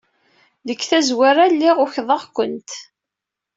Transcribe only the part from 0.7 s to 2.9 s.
tazwara, lliɣ ukḍeɣ-kent.